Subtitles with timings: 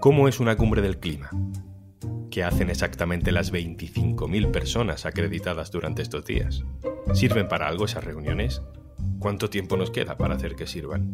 [0.00, 1.28] ¿Cómo es una cumbre del clima?
[2.30, 6.64] ¿Qué hacen exactamente las 25.000 personas acreditadas durante estos días?
[7.14, 8.62] ¿Sirven para algo esas reuniones?
[9.18, 11.10] ¿Cuánto tiempo nos queda para hacer que sirvan?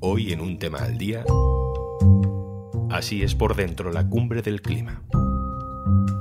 [0.00, 1.24] Hoy en un tema al día,
[2.90, 5.04] así es por dentro la cumbre del clima.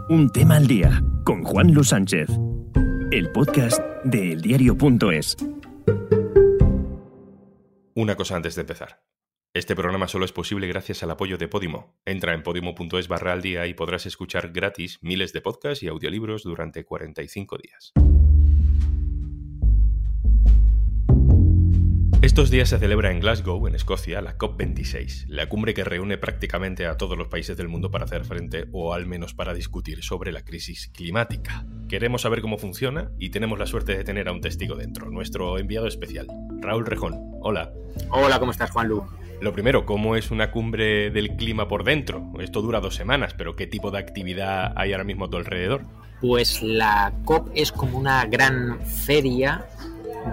[0.08, 2.30] Un tema al día con Juan Luis Sánchez,
[3.10, 5.36] el podcast de eldiario.es.
[7.96, 9.11] Una cosa antes de empezar.
[9.54, 12.00] Este programa solo es posible gracias al apoyo de Podimo.
[12.06, 16.44] Entra en podimo.es barra al día y podrás escuchar gratis miles de podcasts y audiolibros
[16.44, 17.92] durante 45 días.
[22.22, 26.86] Estos días se celebra en Glasgow, en Escocia, la COP26, la cumbre que reúne prácticamente
[26.86, 30.32] a todos los países del mundo para hacer frente, o al menos para discutir sobre
[30.32, 31.66] la crisis climática.
[31.90, 35.58] Queremos saber cómo funciona y tenemos la suerte de tener a un testigo dentro, nuestro
[35.58, 36.28] enviado especial,
[36.62, 37.20] Raúl Rejón.
[37.42, 37.74] Hola.
[38.12, 39.21] Hola, ¿cómo estás, Juan Lu?
[39.42, 42.32] Lo primero, ¿cómo es una cumbre del clima por dentro?
[42.40, 45.82] Esto dura dos semanas, pero ¿qué tipo de actividad hay ahora mismo a tu alrededor?
[46.22, 49.66] Pues la COP es como una gran feria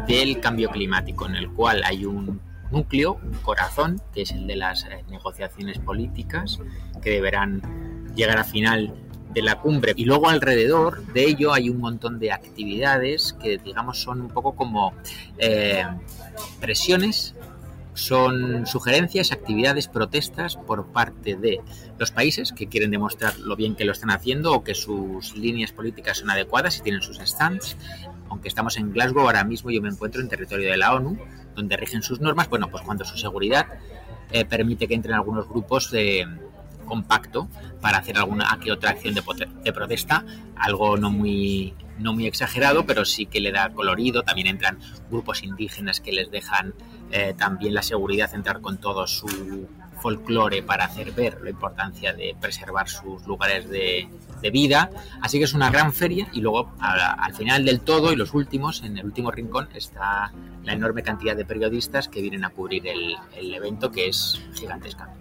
[0.06, 2.38] del cambio climático, en el cual hay un
[2.70, 6.60] núcleo, un corazón, que es el de las eh, negociaciones políticas,
[7.02, 7.62] que deberán
[8.14, 8.94] llegar a final
[9.32, 9.94] de la cumbre.
[9.96, 14.54] Y luego alrededor de ello hay un montón de actividades que, digamos, son un poco
[14.54, 14.92] como
[15.38, 15.86] eh,
[16.60, 17.34] presiones
[17.98, 21.60] son sugerencias, actividades, protestas por parte de
[21.98, 25.72] los países que quieren demostrar lo bien que lo están haciendo o que sus líneas
[25.72, 27.76] políticas son adecuadas y tienen sus stands.
[28.30, 31.18] Aunque estamos en Glasgow, ahora mismo yo me encuentro en territorio de la ONU,
[31.54, 33.66] donde rigen sus normas, bueno, pues cuando su seguridad
[34.30, 36.26] eh, permite que entren algunos grupos de
[36.84, 37.48] compacto
[37.80, 39.22] para hacer alguna que otra acción de,
[39.62, 40.24] de protesta,
[40.56, 44.22] algo no muy no muy exagerado, pero sí que le da colorido.
[44.22, 44.78] También entran
[45.10, 46.74] grupos indígenas que les dejan
[47.10, 49.68] eh, también la seguridad entrar con todo su
[50.00, 54.08] folclore para hacer ver la importancia de preservar sus lugares de,
[54.52, 54.88] vida.
[55.20, 58.84] Así que es una gran feria y luego al final del todo y los últimos,
[58.84, 60.32] en el último rincón, está
[60.62, 65.12] la enorme cantidad de periodistas que vienen a cubrir el, el evento que es gigantesca.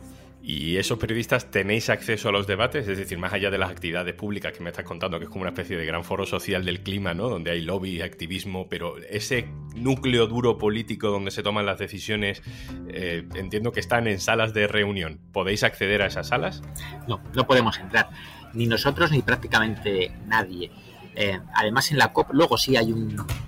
[0.50, 2.88] ¿Y esos periodistas tenéis acceso a los debates?
[2.88, 5.42] Es decir, más allá de las actividades públicas que me estás contando, que es como
[5.42, 7.28] una especie de gran foro social del clima, ¿no?
[7.28, 12.42] Donde hay lobby, activismo, pero ese núcleo duro político donde se toman las decisiones,
[12.88, 15.20] eh, entiendo que están en salas de reunión.
[15.34, 16.62] ¿Podéis acceder a esas salas?
[17.10, 18.10] No, no podemos entrar.
[18.54, 20.72] Ni nosotros ni prácticamente nadie.
[21.14, 22.94] Eh, además, en la COP luego sí hay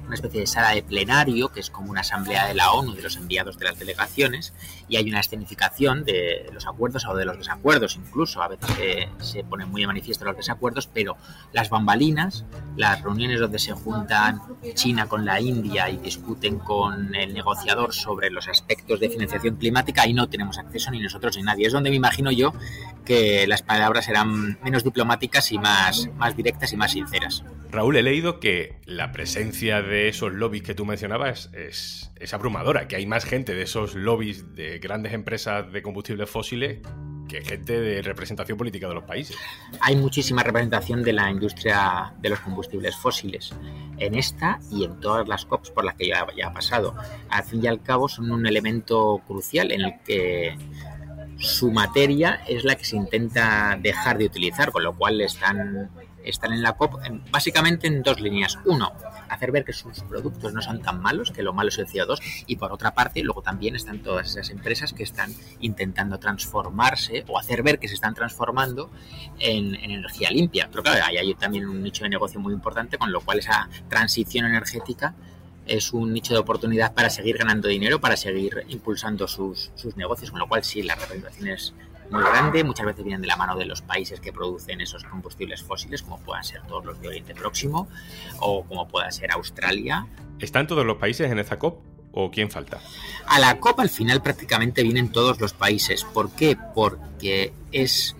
[0.09, 3.03] una especie de sala de plenario, que es como una asamblea de la ONU de
[3.03, 4.53] los enviados de las delegaciones,
[4.87, 8.41] y hay una escenificación de los acuerdos o de los desacuerdos incluso.
[8.41, 11.15] A veces se ponen muy de manifiesto los desacuerdos, pero
[11.53, 12.43] las bambalinas,
[12.75, 14.41] las reuniones donde se juntan
[14.73, 20.01] China con la India y discuten con el negociador sobre los aspectos de financiación climática,
[20.01, 21.67] ahí no tenemos acceso ni nosotros ni nadie.
[21.67, 22.51] Es donde me imagino yo
[23.05, 27.43] que las palabras serán menos diplomáticas y más, más directas y más sinceras.
[27.71, 32.95] Raúl, he leído que la presencia de esos lobbies que tú mencionabas es, abrumadora, que
[32.95, 36.79] hay más gente de esos lobbies de grandes empresas de combustibles fósiles
[37.27, 39.37] que gente de representación política de los países.
[39.81, 43.53] Hay muchísima representación de la industria de los combustibles fósiles
[43.99, 46.95] en esta y en todas las COPs por las que ya, ya ha pasado.
[47.29, 50.57] Al fin y al cabo son un elemento crucial en el que
[51.37, 55.91] su materia es la que se intenta dejar de utilizar, con lo cual están
[56.29, 56.95] están en la COP
[57.31, 58.57] básicamente en dos líneas.
[58.65, 58.93] Uno,
[59.29, 62.19] hacer ver que sus productos no son tan malos, que lo malo es el CO2.
[62.47, 67.37] Y por otra parte, luego también están todas esas empresas que están intentando transformarse o
[67.37, 68.89] hacer ver que se están transformando
[69.39, 70.67] en, energía limpia.
[70.71, 74.45] Pero claro, hay también un nicho de negocio muy importante, con lo cual esa transición
[74.45, 75.15] energética
[75.65, 80.31] es un nicho de oportunidad para seguir ganando dinero, para seguir impulsando sus, sus negocios,
[80.31, 81.73] con lo cual sí, la representación es,
[82.11, 85.63] muy grande, muchas veces vienen de la mano de los países que producen esos combustibles
[85.63, 87.87] fósiles, como puedan ser todos los de Oriente Próximo
[88.39, 90.07] o como pueda ser Australia.
[90.39, 91.81] ¿Están todos los países en esta COP?
[92.11, 92.79] ¿O quién falta?
[93.27, 96.03] A la COP al final prácticamente vienen todos los países.
[96.03, 96.57] ¿Por qué?
[96.73, 98.15] Porque es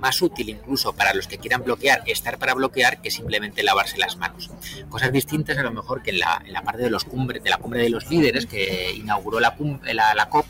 [0.00, 4.16] más útil incluso para los que quieran bloquear estar para bloquear que simplemente lavarse las
[4.16, 4.50] manos.
[4.88, 7.50] Cosas distintas a lo mejor que en la, en la parte de los cumbres, de
[7.50, 9.54] la cumbre de los líderes que inauguró la,
[9.92, 10.46] la, la COP,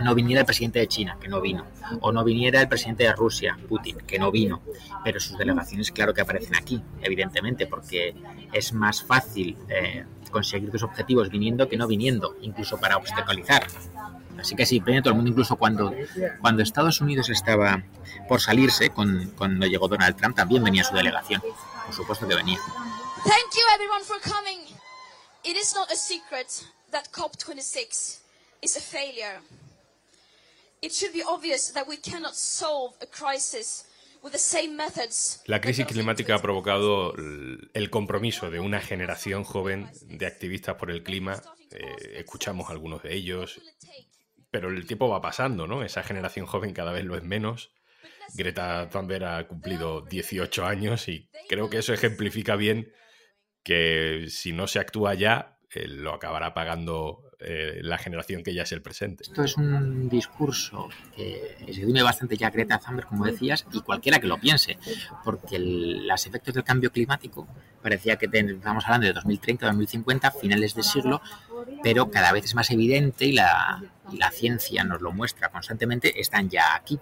[0.00, 1.66] no viniera el presidente de China, que no vino,
[2.00, 4.62] o no viniera el presidente de Rusia, Putin, que no vino,
[5.02, 8.14] pero sus delegaciones claro que aparecen aquí, evidentemente, porque
[8.52, 13.66] es más fácil eh, conseguir tus objetivos viniendo que no viniendo, incluso para obstaculizar.
[14.38, 15.94] Así que sí, viene todo el mundo, incluso cuando,
[16.40, 17.82] cuando Estados Unidos estaba
[18.28, 21.42] por salirse, con, cuando llegó Donald Trump, también venía su delegación.
[21.86, 22.58] Por supuesto que venía.
[23.24, 24.60] Thank you everyone for coming.
[25.44, 28.23] It is not a secret that COP26
[28.64, 29.40] is a failure.
[35.46, 41.02] La crisis climática ha provocado el compromiso de una generación joven de activistas por el
[41.02, 41.42] clima.
[41.70, 43.60] Eh, escuchamos algunos de ellos,
[44.50, 45.84] pero el tiempo va pasando, ¿no?
[45.84, 47.72] Esa generación joven cada vez lo es menos.
[48.34, 52.92] Greta Thunberg ha cumplido 18 años y creo que eso ejemplifica bien
[53.62, 58.62] que si no se actúa ya, eh, lo acabará pagando eh, la generación que ya
[58.62, 59.24] es el presente.
[59.24, 64.18] Esto es un discurso que se dime bastante ya Greta Thunberg, como decías, y cualquiera
[64.18, 64.78] que lo piense,
[65.24, 67.46] porque los efectos del cambio climático
[67.82, 71.20] parecía que estamos hablando de 2030, 2050, finales del siglo,
[71.82, 73.82] pero cada vez es más evidente y la,
[74.12, 76.98] la ciencia nos lo muestra constantemente, están ya aquí.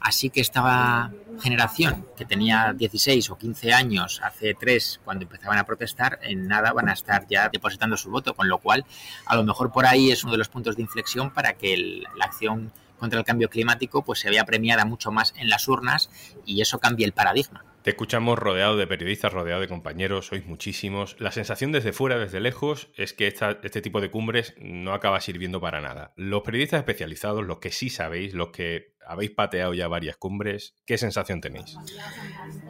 [0.00, 1.10] Así que esta
[1.40, 6.72] generación que tenía 16 o 15 años hace tres cuando empezaban a protestar, en nada
[6.72, 8.84] van a estar ya depositando su voto, con lo cual
[9.26, 12.24] a lo mejor por ahí es uno de los puntos de inflexión para que la
[12.24, 16.10] acción contra el cambio climático pues se vea premiada mucho más en las urnas
[16.44, 17.64] y eso cambie el paradigma.
[17.88, 21.16] Te escuchamos rodeado de periodistas, rodeado de compañeros, sois muchísimos.
[21.18, 25.58] La sensación desde fuera, desde lejos, es que este tipo de cumbres no acaba sirviendo
[25.58, 26.12] para nada.
[26.14, 30.98] Los periodistas especializados, los que sí sabéis, los que habéis pateado ya varias cumbres, ¿qué
[30.98, 31.76] sensación tenéis?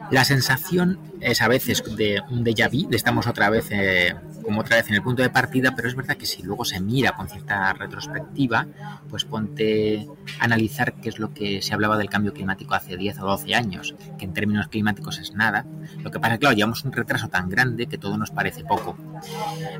[0.09, 4.61] La sensación es a veces de un déjà vu, de estamos otra vez eh, como
[4.61, 7.11] otra vez en el punto de partida, pero es verdad que si luego se mira
[7.11, 8.67] con cierta retrospectiva,
[9.09, 10.07] pues ponte
[10.39, 13.53] a analizar qué es lo que se hablaba del cambio climático hace 10 o 12
[13.53, 15.65] años, que en términos climáticos es nada.
[15.99, 18.63] Lo que pasa es que, claro, llevamos un retraso tan grande que todo nos parece
[18.63, 18.97] poco.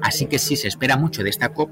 [0.02, 1.72] Así que sí, se espera mucho de esta COP,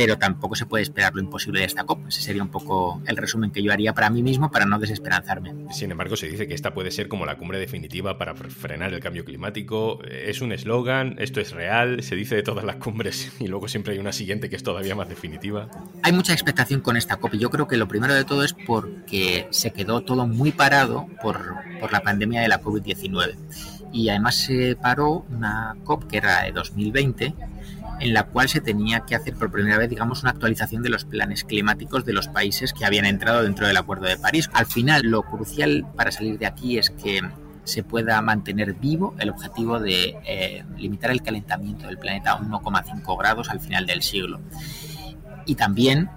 [0.00, 2.08] pero tampoco se puede esperar lo imposible de esta COP.
[2.08, 5.54] Ese sería un poco el resumen que yo haría para mí mismo para no desesperanzarme.
[5.72, 9.00] Sin embargo, se dice que esta puede ser como la cumbre definitiva para frenar el
[9.00, 10.02] cambio climático.
[10.04, 13.92] Es un eslogan, esto es real, se dice de todas las cumbres y luego siempre
[13.92, 15.68] hay una siguiente que es todavía más definitiva.
[16.02, 18.54] Hay mucha expectación con esta COP y yo creo que lo primero de todo es
[18.54, 23.34] porque se quedó todo muy parado por, por la pandemia de la COVID-19.
[23.92, 27.34] Y además se paró una COP que era de 2020
[28.00, 31.04] en la cual se tenía que hacer por primera vez, digamos, una actualización de los
[31.04, 34.50] planes climáticos de los países que habían entrado dentro del Acuerdo de París.
[34.52, 37.20] Al final, lo crucial para salir de aquí es que
[37.64, 43.18] se pueda mantener vivo el objetivo de eh, limitar el calentamiento del planeta a 1,5
[43.18, 44.40] grados al final del siglo.
[45.46, 46.10] Y también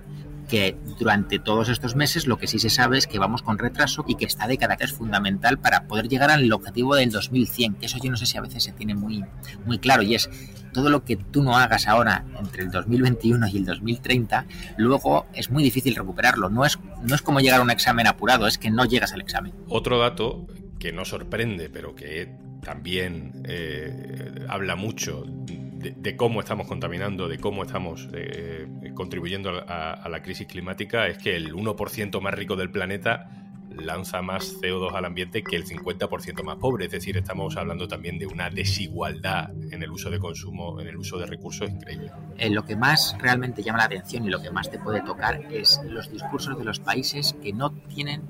[0.47, 4.03] que durante todos estos meses lo que sí se sabe es que vamos con retraso
[4.07, 7.97] y que esta década es fundamental para poder llegar al objetivo del 2100, que eso
[8.01, 9.23] yo no sé si a veces se tiene muy,
[9.65, 10.29] muy claro y es
[10.73, 14.45] todo lo que tú no hagas ahora entre el 2021 y el 2030,
[14.77, 16.49] luego es muy difícil recuperarlo.
[16.49, 19.21] No es, no es como llegar a un examen apurado, es que no llegas al
[19.21, 19.53] examen.
[19.69, 20.47] Otro dato
[20.79, 27.63] que no sorprende, pero que también eh, habla mucho de, cómo estamos contaminando, de cómo
[27.63, 33.42] estamos eh, contribuyendo a, la crisis climática, es que el 1% más rico del planeta
[33.77, 36.85] lanza más CO2 al ambiente que el 50% más pobre.
[36.85, 40.97] Es decir, estamos hablando también de una desigualdad en el uso de consumo, en el
[40.97, 42.11] uso de recursos increíble.
[42.37, 45.41] Eh, lo que más realmente llama la atención y lo que más te puede tocar
[45.51, 48.21] es los discursos de los países que no tienen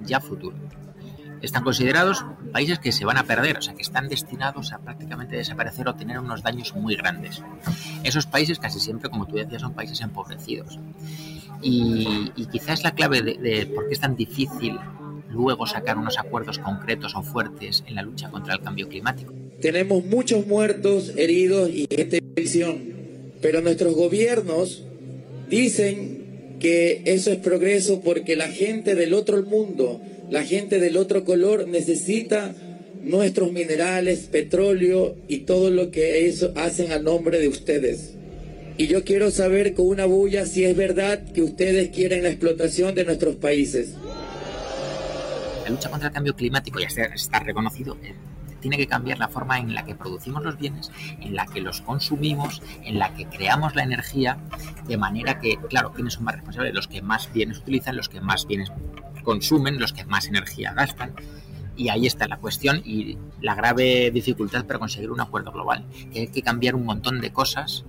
[0.00, 0.56] ya futuro
[1.42, 5.36] están considerados países que se van a perder, o sea, que están destinados a prácticamente
[5.36, 7.42] desaparecer o tener unos daños muy grandes.
[8.04, 10.78] Esos países casi siempre, como tú decías, son países empobrecidos.
[11.62, 14.76] Y, quizás la clave de, por qué es tan difícil
[15.30, 19.32] luego sacar unos acuerdos concretos o fuertes en la lucha contra el cambio climático.
[19.60, 22.78] Tenemos muchos muertos, heridos y gente visión,
[23.40, 24.84] pero nuestros gobiernos
[25.48, 30.00] dicen que eso es progreso porque la gente del otro mundo
[30.32, 32.54] la gente del otro color necesita
[33.02, 38.14] nuestros minerales, petróleo y todo lo que eso hacen a nombre de ustedes.
[38.78, 42.94] Y yo quiero saber con una bulla si es verdad que ustedes quieren la explotación
[42.94, 43.94] de nuestros países.
[45.64, 47.96] La lucha contra el cambio climático ya está reconocido.
[48.02, 48.14] Eh,
[48.60, 51.82] tiene que cambiar la forma en la que producimos los bienes, en la que los
[51.82, 54.38] consumimos, en la que creamos la energía,
[54.86, 56.72] de manera que, claro, ¿quiénes son más responsables?
[56.72, 58.72] Los que más bienes utilizan, los que más bienes
[59.22, 61.12] consumen, los que más energía gastan.
[61.76, 65.84] Y ahí está la cuestión y la grave dificultad para conseguir un acuerdo global.
[66.12, 67.84] Que hay que cambiar un montón de cosas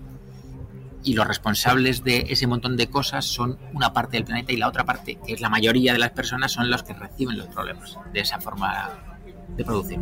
[1.04, 4.68] y los responsables de ese montón de cosas son una parte del planeta y la
[4.68, 7.98] otra parte, que es la mayoría de las personas, son los que reciben los problemas
[8.12, 8.90] de esa forma
[9.56, 10.00] de producir.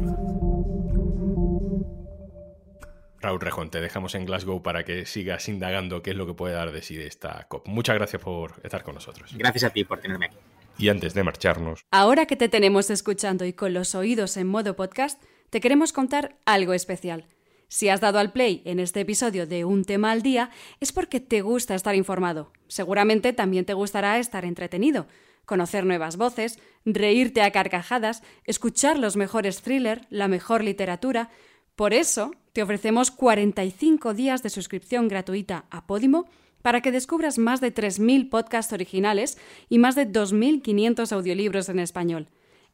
[3.21, 6.55] Raúl Rejón, te dejamos en Glasgow para que sigas indagando qué es lo que puede
[6.55, 7.67] dar de sí esta COP.
[7.67, 9.31] Muchas gracias por estar con nosotros.
[9.37, 10.37] Gracias a ti por tenerme aquí.
[10.79, 11.81] Y antes de marcharnos.
[11.91, 16.35] Ahora que te tenemos escuchando y con los oídos en modo podcast, te queremos contar
[16.45, 17.25] algo especial.
[17.71, 20.49] Si has dado al play en este episodio de Un tema al día,
[20.81, 22.51] es porque te gusta estar informado.
[22.67, 25.07] Seguramente también te gustará estar entretenido,
[25.45, 31.29] conocer nuevas voces, reírte a carcajadas, escuchar los mejores thrillers, la mejor literatura.
[31.77, 36.25] Por eso, te ofrecemos 45 días de suscripción gratuita a Podimo
[36.61, 39.37] para que descubras más de 3.000 podcasts originales
[39.69, 42.27] y más de 2.500 audiolibros en español.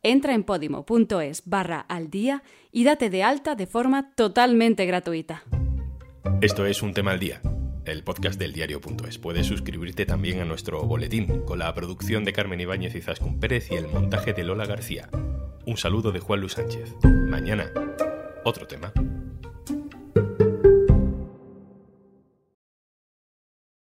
[0.08, 5.44] Entra en podimo.es barra al día y date de alta de forma totalmente gratuita.
[6.40, 7.42] Esto es Un tema al día,
[7.84, 9.18] el podcast del diario.es.
[9.18, 13.70] Puedes suscribirte también a nuestro boletín, con la producción de Carmen Ibáñez y Zascun Pérez
[13.70, 15.10] y el montaje de Lola García.
[15.66, 16.96] Un saludo de Juan Luis Sánchez.
[17.04, 17.70] Mañana,
[18.46, 18.94] otro tema.